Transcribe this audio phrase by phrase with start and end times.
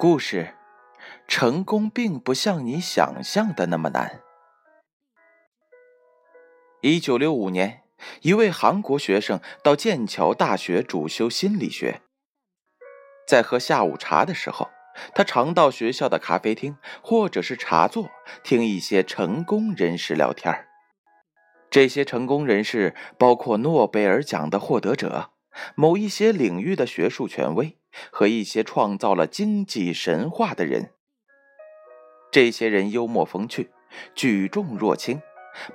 [0.00, 0.54] 故事：
[1.28, 4.22] 成功并不像你想象的那么难。
[6.80, 7.82] 一九六五年，
[8.22, 12.00] 一位韩国学生到剑桥大学主修心理学。
[13.28, 14.70] 在喝下午茶的时候，
[15.14, 18.08] 他常到学校的咖啡厅或者是茶座
[18.42, 20.66] 听一些成功人士聊天
[21.68, 25.32] 这些成功人士包括诺贝尔奖的获得者。
[25.74, 27.76] 某一些领域的学术权威
[28.10, 30.92] 和一些创造了经济神话的人，
[32.30, 33.70] 这些人幽默风趣，
[34.14, 35.20] 举重若轻，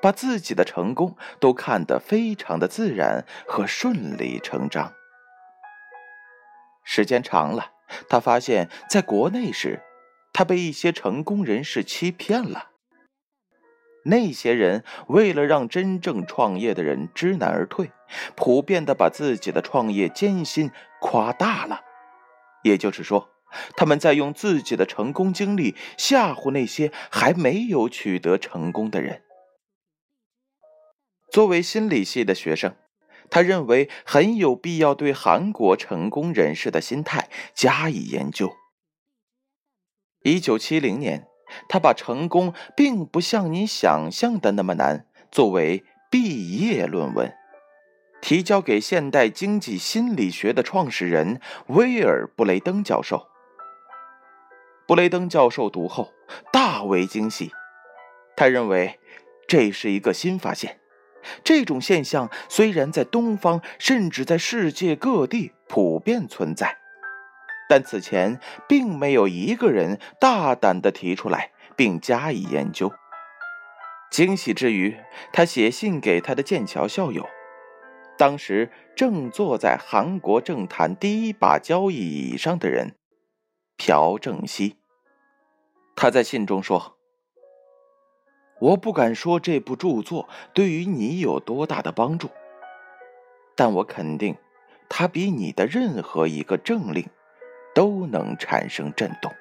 [0.02, 4.94] 把自己的成功都看得非常的自然和顺理成章。
[6.84, 7.72] 时间长了，
[8.08, 9.82] 他发现，在国内时，
[10.32, 12.70] 他被一些成功人士欺骗了。
[14.08, 17.90] 那些人为了让真正创业的人知难而退，
[18.36, 20.70] 普遍的把自己的创业艰辛
[21.02, 21.82] 夸大了。
[22.64, 23.32] 也就是说，
[23.76, 29.24] 他们在用自己的成功经历吓唬那些还没有取得成功的人。
[31.32, 32.76] 作为心理系的学生，
[33.32, 38.54] 他认为很有必要对韩国成功人士的心态加以研究。
[40.22, 41.28] 一九七零年。
[41.68, 47.34] 他把成功并不像你想象的那么难作为毕业论文，
[48.22, 53.28] 提交给现代经济心理学的创始人威尔·布雷登教授。
[54.88, 56.14] 布雷登教授读后
[56.52, 57.52] 大为惊喜，
[58.36, 59.00] 他认为
[59.48, 60.80] 这是一个新发现。
[61.44, 66.78] 这种现象虽然在东方，甚至在世界各地普遍存在。
[67.68, 72.92] 但此前并没有一个人大胆地提出来并加以研究。
[74.12, 74.96] 惊喜之余，
[75.34, 77.28] 他写信给他的剑桥校友，
[78.18, 82.96] 当时正坐在韩国政坛第一把交椅椅上的人
[83.78, 84.78] 朴正熙。
[85.96, 86.98] 他在信中说
[88.62, 92.30] ：“我不敢说这部著作对于你有多大的帮助，
[93.56, 94.38] 但我肯定，
[94.88, 97.10] 它比你的任何一个政令。”
[97.76, 99.32] 都能产生震动。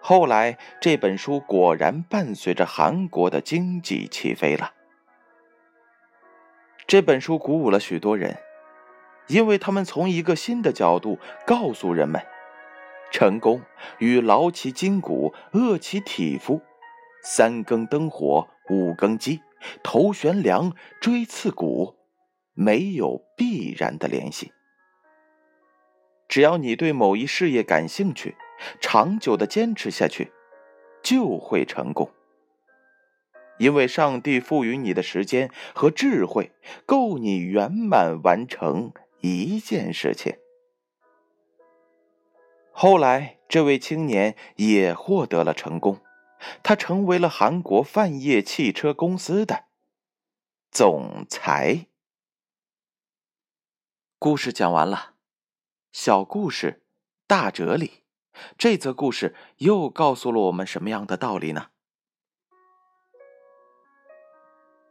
[0.00, 4.72] 后来，这本书果然伴随着韩国的经济起飞了。
[6.86, 8.38] 这本书鼓舞了许多人，
[9.26, 12.22] 因为他们从一个新的角度告诉人们：
[13.10, 13.60] 成功
[13.98, 16.62] 与劳其筋骨、饿其体肤、
[17.22, 19.42] 三更灯火、五更鸡、
[19.82, 21.94] 头悬梁、锥刺股
[22.54, 24.52] 没有必然的联系。
[26.28, 28.36] 只要你对某一事业感兴趣，
[28.80, 30.30] 长久的坚持下去，
[31.02, 32.10] 就会成功。
[33.58, 36.52] 因为上帝赋予你的时间和智慧，
[36.86, 40.36] 够你圆满完成一件事情。
[42.70, 46.00] 后来，这位青年也获得了成功，
[46.62, 49.64] 他成为了韩国泛业汽车公司的
[50.70, 51.86] 总裁。
[54.20, 55.14] 故事讲完了。
[55.92, 56.82] 小故事，
[57.26, 58.04] 大哲理。
[58.58, 61.68] 这则故事又告诉了我们什么样的道理呢？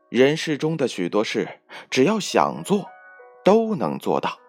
[0.09, 1.59] 人世中的许多事，
[1.91, 2.90] 只要想做，
[3.44, 4.40] 都能做到；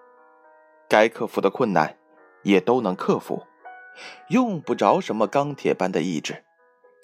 [0.88, 1.98] 该克服的困难，
[2.42, 3.46] 也都能克服。
[4.28, 6.44] 用不着什么钢铁般的意志，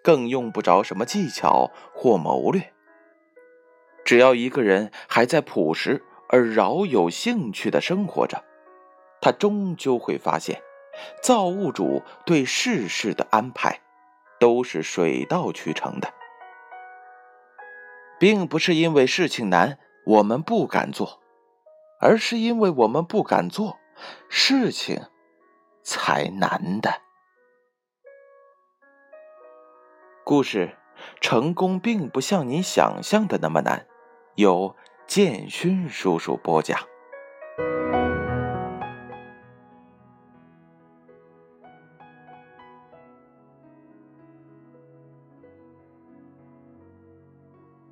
[0.03, 2.72] 更用不着什么技巧或谋略。
[4.04, 8.43] 只要一个人还在朴实而饶有兴趣的生活着。
[9.24, 10.60] 他终究会发现，
[11.22, 13.80] 造物主对世事的安排，
[14.38, 16.12] 都是水到渠成的，
[18.20, 21.22] 并不是因为事情难我们不敢做，
[22.00, 23.78] 而是因为我们不敢做，
[24.28, 25.00] 事情
[25.82, 27.00] 才难的。
[30.22, 30.77] 故事，
[31.22, 33.86] 成功并不像你想象的那么难，
[34.34, 36.78] 由建勋叔叔播讲。